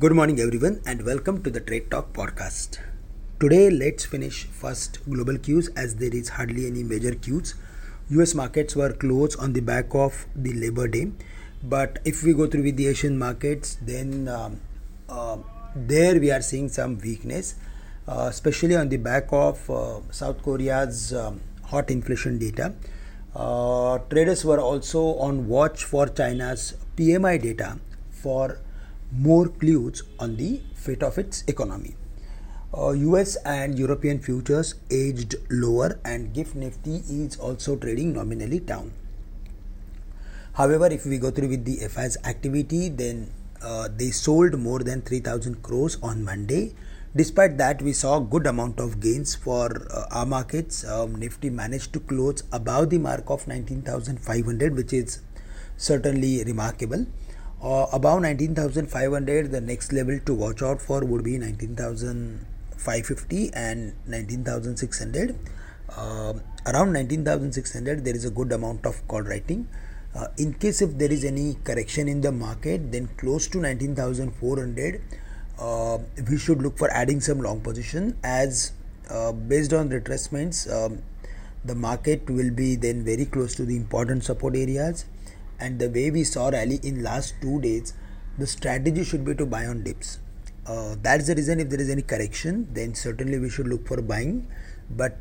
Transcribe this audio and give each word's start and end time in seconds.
Good 0.00 0.12
morning, 0.12 0.38
everyone, 0.38 0.80
and 0.86 1.04
welcome 1.04 1.42
to 1.42 1.50
the 1.50 1.58
Trade 1.58 1.90
Talk 1.90 2.12
podcast. 2.12 2.78
Today, 3.40 3.68
let's 3.68 4.04
finish 4.04 4.44
first 4.44 4.98
global 5.10 5.38
cues 5.38 5.70
as 5.74 5.96
there 5.96 6.14
is 6.14 6.28
hardly 6.28 6.68
any 6.68 6.84
major 6.84 7.16
cues. 7.16 7.56
US 8.10 8.32
markets 8.32 8.76
were 8.76 8.92
closed 8.92 9.36
on 9.40 9.54
the 9.54 9.60
back 9.60 9.86
of 9.96 10.26
the 10.36 10.52
Labor 10.52 10.86
Day, 10.86 11.10
but 11.64 11.98
if 12.04 12.22
we 12.22 12.32
go 12.32 12.46
through 12.46 12.62
with 12.62 12.76
the 12.76 12.86
Asian 12.86 13.18
markets, 13.18 13.76
then 13.82 14.28
um, 14.28 14.60
uh, 15.08 15.38
there 15.74 16.20
we 16.20 16.30
are 16.30 16.42
seeing 16.42 16.68
some 16.68 16.96
weakness, 17.00 17.56
uh, 18.06 18.28
especially 18.30 18.76
on 18.76 18.90
the 18.90 18.98
back 18.98 19.26
of 19.32 19.68
uh, 19.68 19.98
South 20.12 20.40
Korea's 20.44 21.12
um, 21.12 21.40
hot 21.64 21.90
inflation 21.90 22.38
data. 22.38 22.72
Uh, 23.34 23.98
traders 24.10 24.44
were 24.44 24.60
also 24.60 25.16
on 25.16 25.48
watch 25.48 25.82
for 25.82 26.06
China's 26.06 26.74
PMI 26.96 27.42
data 27.42 27.78
for 28.12 28.60
more 29.12 29.48
clues 29.48 30.02
on 30.18 30.36
the 30.36 30.60
fate 30.74 31.02
of 31.02 31.18
its 31.18 31.44
economy. 31.46 31.94
Uh, 32.76 32.90
US 32.90 33.36
and 33.46 33.78
European 33.78 34.20
futures 34.20 34.74
edged 34.90 35.36
lower, 35.50 35.98
and 36.04 36.34
GIFT 36.34 36.54
Nifty 36.54 36.96
is 37.08 37.38
also 37.38 37.76
trading 37.76 38.12
nominally 38.12 38.60
down. 38.60 38.92
However, 40.52 40.86
if 40.86 41.06
we 41.06 41.18
go 41.18 41.30
through 41.30 41.48
with 41.48 41.64
the 41.64 41.76
FI's 41.88 42.18
activity, 42.24 42.88
then 42.90 43.30
uh, 43.62 43.88
they 43.96 44.10
sold 44.10 44.58
more 44.58 44.80
than 44.80 45.00
3000 45.02 45.62
crores 45.62 45.96
on 46.02 46.24
Monday. 46.24 46.74
Despite 47.16 47.56
that, 47.56 47.80
we 47.80 47.94
saw 47.94 48.18
good 48.18 48.46
amount 48.46 48.78
of 48.78 49.00
gains 49.00 49.34
for 49.34 49.86
uh, 49.90 50.04
our 50.10 50.26
markets. 50.26 50.84
Um, 50.84 51.14
Nifty 51.14 51.48
managed 51.48 51.94
to 51.94 52.00
close 52.00 52.42
above 52.52 52.90
the 52.90 52.98
mark 52.98 53.30
of 53.30 53.48
19,500, 53.48 54.76
which 54.76 54.92
is 54.92 55.22
certainly 55.78 56.44
remarkable 56.44 57.06
uh, 57.62 57.86
above 57.92 58.22
19500 58.22 59.50
the 59.50 59.60
next 59.60 59.92
level 59.92 60.18
to 60.20 60.34
watch 60.34 60.62
out 60.62 60.80
for 60.80 61.04
would 61.04 61.24
be 61.24 61.36
19550 61.38 63.50
and 63.54 63.92
19600 64.06 65.36
uh, 65.96 66.34
around 66.66 66.92
19600 66.92 68.04
there 68.04 68.14
is 68.14 68.24
a 68.24 68.30
good 68.30 68.52
amount 68.52 68.86
of 68.86 69.06
call 69.08 69.22
writing. 69.22 69.66
Uh, 70.14 70.28
in 70.38 70.54
case 70.54 70.82
if 70.82 70.96
there 70.96 71.12
is 71.12 71.24
any 71.24 71.56
correction 71.64 72.08
in 72.08 72.20
the 72.20 72.32
market 72.32 72.90
then 72.90 73.08
close 73.18 73.46
to 73.46 73.58
19400 73.58 75.00
uh, 75.58 75.98
we 76.30 76.38
should 76.38 76.62
look 76.62 76.78
for 76.78 76.90
adding 76.90 77.20
some 77.20 77.40
long 77.40 77.60
position 77.60 78.16
as 78.24 78.72
uh, 79.10 79.32
based 79.32 79.72
on 79.72 79.90
retracements 79.90 80.70
um, 80.72 81.02
the 81.64 81.74
market 81.74 82.28
will 82.30 82.50
be 82.50 82.74
then 82.74 83.04
very 83.04 83.26
close 83.26 83.54
to 83.54 83.64
the 83.64 83.76
important 83.76 84.24
support 84.24 84.56
areas 84.56 85.04
and 85.60 85.78
the 85.78 85.88
way 85.90 86.10
we 86.10 86.24
saw 86.24 86.48
rally 86.48 86.80
in 86.82 87.02
last 87.02 87.34
two 87.40 87.60
days 87.60 87.94
the 88.38 88.46
strategy 88.46 89.04
should 89.04 89.24
be 89.24 89.34
to 89.34 89.44
buy 89.44 89.66
on 89.66 89.82
dips. 89.82 90.18
Uh, 90.66 90.94
that's 91.02 91.26
the 91.26 91.34
reason 91.34 91.60
if 91.60 91.68
there 91.70 91.80
is 91.80 91.90
any 91.90 92.02
correction 92.02 92.68
then 92.72 92.94
certainly 92.94 93.38
we 93.38 93.48
should 93.50 93.66
look 93.66 93.86
for 93.86 94.00
buying 94.02 94.46
but 94.90 95.16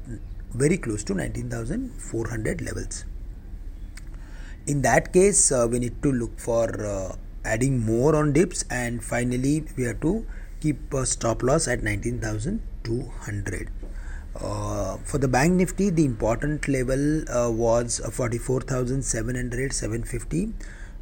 very 0.54 0.78
close 0.78 1.04
to 1.04 1.14
19400 1.14 2.62
levels. 2.62 3.06
In 4.68 4.82
that 4.82 5.14
case 5.14 5.52
uh, 5.52 5.68
we 5.70 5.80
need 5.80 6.02
to 6.04 6.12
look 6.12 6.40
for 6.40 6.86
uh, 6.86 7.16
adding 7.46 7.86
more 7.86 8.16
on 8.16 8.34
dips 8.34 8.66
and 8.70 9.04
finally 9.04 9.64
we 9.78 9.84
have 9.84 10.02
to 10.02 10.26
keep 10.60 10.94
a 10.94 11.06
stop 11.06 11.44
loss 11.44 11.68
at 11.68 11.82
19200 11.84 13.70
uh, 14.42 14.98
for 14.98 15.18
the 15.18 15.28
bank 15.28 15.54
nifty 15.54 15.90
the 15.90 16.06
important 16.06 16.68
level 16.68 17.28
uh, 17.30 17.50
was 17.50 18.00
44700 18.00 19.74
750 19.74 20.54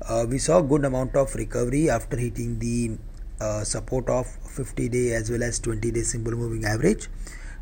uh, 0.08 0.25
we 0.30 0.38
saw 0.38 0.61
good 0.61 0.86
amount 0.86 1.16
of 1.16 1.33
recovery 1.36 1.89
after 1.89 2.17
hitting 2.17 2.59
the 2.59 2.97
uh, 3.41 3.63
support 3.63 4.09
of 4.09 4.28
50 4.28 4.89
day 4.89 5.13
as 5.13 5.30
well 5.30 5.44
as 5.44 5.59
20 5.59 5.91
day 5.91 6.02
simple 6.02 6.33
moving 6.33 6.63
average. 6.66 7.09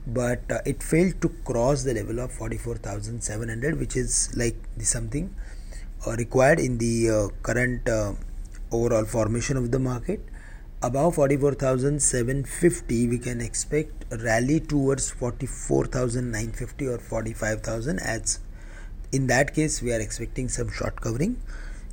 But 0.06 0.52
uh, 0.52 0.60
it 0.66 0.84
failed 0.84 1.22
to 1.22 1.30
cross 1.46 1.84
the 1.84 1.94
level 1.94 2.20
of 2.20 2.32
44700 2.32 3.80
which 3.80 3.96
is 3.96 4.32
like 4.36 4.56
something 4.80 5.34
required 6.18 6.60
in 6.60 6.78
the 6.78 7.32
current 7.42 7.88
overall 8.72 9.06
formation 9.06 9.56
of 9.56 9.72
the 9.72 9.80
market 9.80 10.20
above 10.84 11.16
44750 11.16 13.08
we 13.08 13.18
can 13.18 13.40
expect 13.40 14.04
a 14.12 14.18
rally 14.18 14.60
towards 14.60 15.10
44950 15.12 16.88
or 16.88 16.98
45000 16.98 18.00
as 18.00 18.42
in 19.14 19.28
that 19.28 19.56
case 19.56 19.82
we 19.82 19.94
are 19.94 20.02
expecting 20.02 20.50
some 20.50 20.70
short 20.70 21.00
covering. 21.00 21.42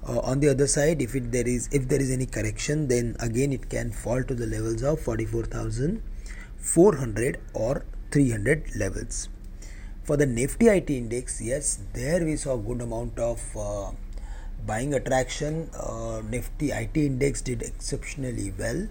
Uh, 0.08 0.18
on 0.20 0.40
the 0.40 0.48
other 0.48 0.66
side 0.66 1.00
if 1.00 1.14
it 1.14 1.30
there 1.30 1.46
is 1.46 1.68
if 1.72 1.86
there 1.88 2.00
is 2.00 2.10
any 2.10 2.26
correction 2.26 2.88
then 2.88 3.14
again 3.20 3.52
it 3.52 3.70
can 3.70 3.92
fall 3.92 4.24
to 4.24 4.34
the 4.34 4.46
levels 4.46 4.82
of 4.82 4.98
44400 4.98 7.40
or 7.54 7.84
300 8.10 8.74
levels. 8.74 9.28
For 10.02 10.16
the 10.16 10.26
nifty 10.26 10.66
it 10.66 10.90
index 10.90 11.40
yes 11.40 11.78
there 11.92 12.24
we 12.24 12.34
saw 12.34 12.56
good 12.56 12.80
amount 12.80 13.20
of 13.20 13.40
uh, 13.56 13.92
buying 14.66 14.94
attraction 14.94 15.70
uh, 15.78 16.22
nifty 16.28 16.70
it 16.70 16.96
index 16.96 17.40
did 17.40 17.62
exceptionally 17.62 18.52
well. 18.58 18.88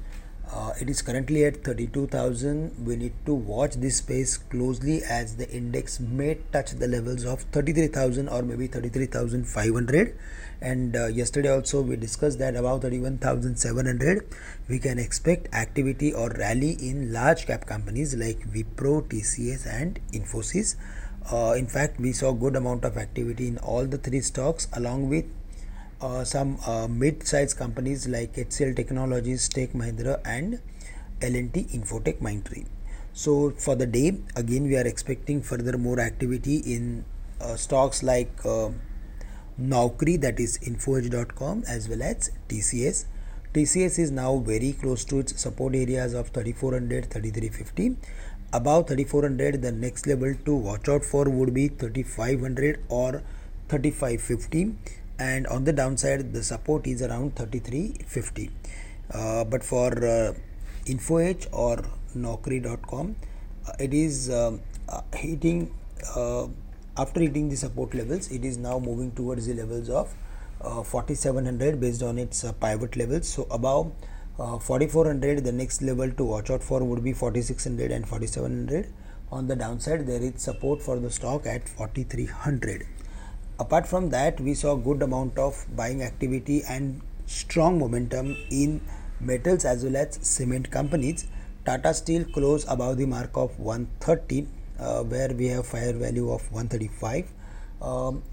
Uh, 0.52 0.74
it 0.82 0.90
is 0.90 1.04
currently 1.04 1.46
at 1.46 1.64
32000 1.64 2.84
we 2.84 2.96
need 2.96 3.14
to 3.24 3.36
watch 3.36 3.76
this 3.76 3.98
space 3.98 4.36
closely 4.36 5.04
as 5.04 5.36
the 5.36 5.48
index 5.52 6.00
may 6.00 6.40
touch 6.52 6.72
the 6.72 6.88
levels 6.88 7.24
of 7.24 7.44
33000 7.52 8.28
or 8.28 8.42
maybe 8.42 8.66
33500 8.66 10.18
and 10.60 10.96
uh, 10.96 11.06
yesterday 11.06 11.50
also 11.50 11.82
we 11.82 11.96
discussed 11.96 12.40
that 12.40 12.56
about 12.56 12.82
31700 12.82 14.28
we 14.68 14.80
can 14.80 14.98
expect 14.98 15.54
activity 15.54 16.12
or 16.12 16.30
rally 16.30 16.72
in 16.82 17.14
large 17.14 17.46
cap 17.46 17.68
companies 17.68 18.16
like 18.16 18.40
wipro 18.52 19.08
tcs 19.08 19.68
and 19.68 20.00
infosys. 20.14 20.76
Uh, 21.32 21.54
in 21.56 21.68
fact 21.68 22.00
we 22.00 22.12
saw 22.12 22.32
good 22.32 22.56
amount 22.56 22.84
of 22.84 22.98
activity 22.98 23.48
in 23.48 23.60
all 23.60 23.86
the 23.86 24.00
three 24.00 24.22
stocks 24.22 24.68
along 24.74 25.08
with 25.10 25.26
uh, 26.02 26.24
some 26.24 26.58
uh, 26.66 26.88
mid-sized 26.88 27.58
companies 27.58 28.08
like 28.08 28.34
HCL 28.36 28.76
Technologies, 28.76 29.50
Tech 29.50 29.74
Mahindra, 29.74 30.20
and 30.26 30.62
L&T 31.22 31.68
Infotech 31.74 32.20
Mindtree. 32.20 32.66
So 33.14 33.52
for 33.52 33.76
the 33.76 33.86
day, 33.86 34.18
again 34.36 34.64
we 34.64 34.78
are 34.78 34.88
expecting 34.88 35.42
further 35.42 35.78
more 35.78 36.00
activity 36.00 36.58
in 36.58 37.06
uh, 37.42 37.56
stocks 37.56 38.02
like 38.04 38.32
uh, 38.46 38.70
Naukri, 39.60 40.20
that 40.22 40.40
is 40.40 40.58
Infoedge.com, 40.60 41.64
as 41.68 41.90
well 41.90 42.02
as 42.02 42.32
TCS. 42.48 43.06
TCS 43.54 44.00
is 44.00 44.12
now 44.12 44.38
very 44.38 44.74
close 44.74 45.04
to 45.06 45.20
its 45.20 45.42
support 45.42 45.76
areas 45.76 46.14
of 46.14 46.30
3400, 46.30 47.12
3350. 47.12 47.98
Above 48.54 48.88
3400, 48.88 49.62
the 49.62 49.72
next 49.72 50.08
level 50.08 50.34
to 50.46 50.56
watch 50.56 50.88
out 50.88 51.04
for 51.04 51.26
would 51.30 51.54
be 51.54 51.68
3500 51.68 52.80
or 52.90 53.22
3550 53.68 54.76
and 55.20 55.48
on 55.48 55.64
the 55.64 55.74
downside 55.74 56.34
the 56.34 56.44
support 56.44 56.88
is 56.88 57.02
around 57.02 57.36
3350 57.36 58.50
uh, 59.14 59.44
but 59.44 59.64
for 59.64 59.90
uh, 60.06 60.34
infoedge 60.86 61.48
or 61.52 61.84
naukri.com 62.16 63.16
uh, 63.68 63.72
it 63.80 63.94
is 63.94 64.30
um, 64.30 64.62
uh, 64.88 65.02
hitting 65.14 65.72
uh, 66.16 66.48
after 66.98 67.20
hitting 67.20 67.50
the 67.50 67.56
support 67.56 67.94
levels 67.94 68.32
it 68.32 68.46
is 68.46 68.58
now 68.58 68.80
moving 68.80 69.12
towards 69.12 69.46
the 69.48 69.54
levels 69.54 69.90
of 69.90 70.16
uh, 70.62 70.84
4700 70.84 71.80
based 71.80 72.04
on 72.04 72.18
its 72.18 72.44
pivot 72.60 72.98
levels. 72.98 73.28
So 73.28 73.48
above 73.50 73.92
4400 74.38 75.44
the 75.44 75.52
next 75.52 75.82
level 75.82 76.10
to 76.12 76.24
watch 76.24 76.50
out 76.50 76.64
for 76.64 76.84
would 76.84 77.04
be 77.04 77.14
4600 77.14 77.92
and 77.92 78.08
4700 78.08 78.92
on 79.32 79.48
the 79.48 79.56
downside 79.56 80.08
there 80.08 80.22
is 80.22 80.42
support 80.42 80.82
for 80.82 80.98
the 80.98 81.10
stock 81.10 81.46
at 81.46 81.68
4300 81.68 82.86
apart 83.60 83.88
from 83.88 84.10
that 84.10 84.40
we 84.40 84.54
saw 84.54 84.76
good 84.76 85.02
amount 85.02 85.38
of 85.38 85.66
buying 85.76 86.02
activity 86.02 86.64
and 86.68 87.02
strong 87.26 87.78
momentum 87.78 88.36
in 88.50 88.82
metals 89.20 89.66
as 89.66 89.84
well 89.84 89.98
as 89.98 90.18
cement 90.22 90.72
companies. 90.72 91.28
Tata 91.66 91.94
steel 91.94 92.24
closed 92.24 92.68
above 92.70 92.98
the 92.98 93.06
mark 93.06 93.32
of 93.36 93.60
130 93.60 94.48
uh, 94.80 95.04
where 95.04 95.30
we 95.30 95.48
have 95.48 95.68
fair 95.68 95.94
value 95.94 96.32
of 96.32 96.42
135 96.52 97.30
um, 97.82 98.24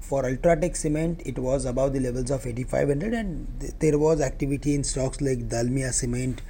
for 0.00 0.22
ultratech 0.24 0.76
cement 0.76 1.22
it 1.24 1.38
was 1.38 1.64
above 1.64 1.94
the 1.94 2.00
levels 2.00 2.30
of 2.30 2.46
8500 2.46 3.14
and 3.14 3.60
th- 3.60 3.72
there 3.78 3.98
was 3.98 4.20
activity 4.20 4.74
in 4.74 4.84
stocks 4.84 5.20
like 5.22 5.48
dalmia 5.48 5.92
cement 5.92 6.42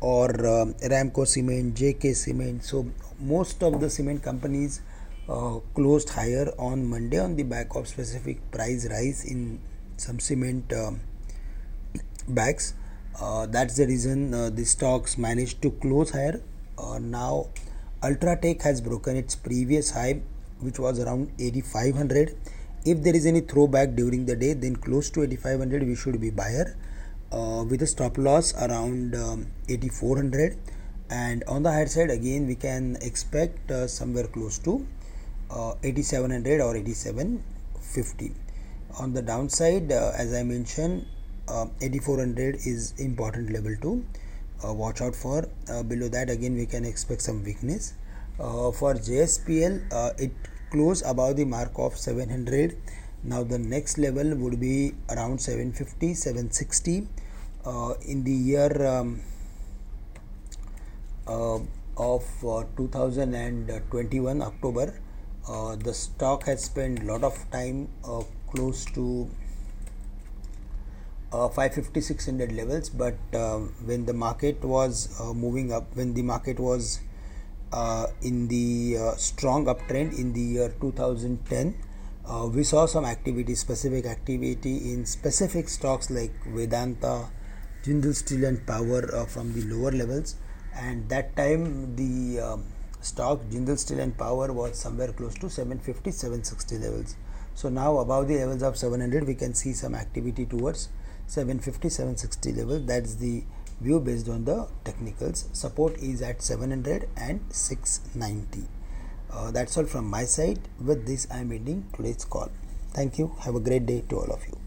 or 0.00 0.30
um, 0.46 0.74
ramco 0.74 1.26
cement 1.26 1.74
jk 1.74 2.16
cement. 2.16 2.64
So 2.64 2.86
most 3.20 3.62
of 3.62 3.80
the 3.80 3.90
cement 3.90 4.22
companies 4.22 4.80
uh, 5.32 5.58
closed 5.74 6.10
higher 6.10 6.46
on 6.58 6.84
Monday 6.86 7.18
on 7.18 7.36
the 7.36 7.42
back 7.42 7.74
of 7.74 7.88
specific 7.88 8.38
price 8.50 8.86
rise 8.90 9.24
in 9.24 9.60
some 9.96 10.20
cement 10.20 10.72
uh, 10.72 10.92
bags. 12.28 12.74
Uh, 13.20 13.46
that's 13.46 13.76
the 13.76 13.86
reason 13.86 14.32
uh, 14.34 14.50
the 14.50 14.64
stocks 14.64 15.18
managed 15.18 15.62
to 15.62 15.70
close 15.70 16.10
higher. 16.10 16.40
Uh, 16.78 16.98
now, 16.98 17.46
Ultratech 18.02 18.62
has 18.62 18.80
broken 18.80 19.16
its 19.16 19.34
previous 19.36 19.90
high, 19.90 20.20
which 20.60 20.78
was 20.78 20.98
around 21.00 21.30
8500. 21.38 22.36
If 22.84 23.02
there 23.02 23.14
is 23.14 23.26
any 23.26 23.40
throwback 23.40 23.94
during 23.94 24.26
the 24.26 24.36
day, 24.36 24.54
then 24.54 24.76
close 24.76 25.10
to 25.10 25.22
8500 25.22 25.84
we 25.84 25.94
should 25.94 26.20
be 26.20 26.30
buyer. 26.30 26.76
uh, 27.32 27.64
with 27.68 27.82
a 27.82 27.86
stop 27.86 28.18
loss 28.18 28.54
around 28.54 29.14
um, 29.14 29.46
8400 29.68 30.56
and 31.10 31.44
on 31.44 31.62
the 31.62 31.70
higher 31.70 31.86
side 31.86 32.10
again 32.10 32.46
we 32.46 32.54
can 32.54 32.96
expect 33.00 33.70
uh, 33.70 33.86
somewhere 33.86 34.26
close 34.26 34.58
to 34.58 34.86
uh, 35.52 35.74
8700 35.82 36.60
or 36.60 36.76
8750 36.76 38.32
on 38.98 39.12
the 39.12 39.22
downside 39.22 39.92
uh, 39.92 40.12
as 40.16 40.34
i 40.34 40.42
mentioned 40.42 41.06
uh, 41.48 41.66
8400 41.80 42.54
is 42.66 42.94
important 42.98 43.50
level 43.50 43.74
to 43.82 44.04
uh, 44.64 44.72
watch 44.72 45.00
out 45.00 45.14
for 45.14 45.48
below 45.88 46.08
that 46.08 46.30
again 46.30 46.54
we 46.54 46.66
can 46.66 46.84
expect 46.84 47.20
some 47.20 47.42
weakness. 47.42 47.94
For 48.38 48.94
jspl 48.94 49.74
it 50.18 50.32
closed 50.70 51.04
above 51.04 51.36
the 51.36 51.44
mark 51.44 51.72
of 51.76 51.96
700 51.96 52.76
now 53.24 53.42
the 53.44 53.58
next 53.58 53.98
level 53.98 54.34
would 54.36 54.58
be 54.60 54.94
around 55.10 55.40
750 55.40 56.14
760 56.14 57.08
uh, 57.64 57.94
in 58.06 58.24
the 58.24 58.32
year 58.32 58.86
um, 58.86 59.20
uh, 61.28 61.58
of 61.96 62.24
uh, 62.44 62.64
2021 62.76 64.42
october 64.42 64.92
uh, 65.48 65.76
the 65.76 65.94
stock 65.94 66.44
has 66.44 66.64
spent 66.64 67.00
a 67.00 67.04
lot 67.04 67.22
of 67.22 67.50
time 67.50 67.88
uh, 68.04 68.22
close 68.50 68.84
to 68.84 69.28
uh, 71.32 71.48
550 71.48 72.00
600 72.00 72.52
levels 72.52 72.88
but 72.90 73.16
um, 73.34 73.74
when 73.84 74.04
the 74.06 74.12
market 74.12 74.62
was 74.62 75.08
moving 75.34 75.72
up 75.72 75.94
when 75.96 76.14
the 76.14 76.22
market 76.22 76.60
was 76.60 77.00
in 78.22 78.48
the 78.48 78.96
strong 79.16 79.64
uptrend 79.66 80.18
in 80.18 80.32
the 80.32 80.40
year 80.40 80.74
2010 80.80 81.74
uh, 82.24 82.46
we 82.46 82.62
saw 82.62 82.86
some 82.86 83.04
activity, 83.04 83.54
specific 83.54 84.06
activity 84.06 84.92
in 84.92 85.04
specific 85.06 85.68
stocks 85.68 86.08
like 86.08 86.32
Vedanta, 86.46 87.28
Jindal 87.82 88.14
Steel 88.14 88.44
and 88.44 88.64
Power 88.64 89.12
uh, 89.14 89.26
from 89.26 89.52
the 89.52 89.62
lower 89.62 89.90
levels. 89.90 90.36
And 90.74 91.08
that 91.08 91.36
time 91.36 91.96
the 91.96 92.40
um, 92.40 92.64
stock 93.02 93.40
Jindal 93.50 93.78
Steel 93.78 94.00
and 94.00 94.16
Power 94.16 94.52
was 94.52 94.78
somewhere 94.78 95.12
close 95.12 95.34
to 95.34 95.50
750, 95.50 96.10
760 96.10 96.78
levels. 96.78 97.16
So 97.54 97.68
now 97.68 97.98
above 97.98 98.28
the 98.28 98.36
levels 98.36 98.62
of 98.62 98.76
700, 98.78 99.26
we 99.26 99.34
can 99.34 99.54
see 99.54 99.72
some 99.72 99.94
activity 99.94 100.46
towards 100.46 100.88
750, 101.26 101.88
760 101.88 102.52
level. 102.52 102.80
That's 102.80 103.16
the 103.16 103.44
view 103.80 104.00
based 104.00 104.28
on 104.28 104.44
the 104.44 104.68
technicals. 104.84 105.48
Support 105.52 105.98
is 105.98 106.22
at 106.22 106.42
700 106.42 107.08
and 107.16 107.40
690 107.50 108.68
uh, 109.32 109.50
that's 109.50 109.76
all 109.76 109.84
from 109.84 110.06
my 110.08 110.24
side 110.24 110.60
with 110.80 111.06
this 111.06 111.26
i'm 111.30 111.52
ending 111.52 111.84
today's 111.96 112.24
call 112.24 112.50
thank 112.92 113.18
you 113.18 113.34
have 113.40 113.54
a 113.54 113.60
great 113.60 113.86
day 113.86 114.02
to 114.08 114.16
all 114.16 114.32
of 114.32 114.46
you 114.46 114.61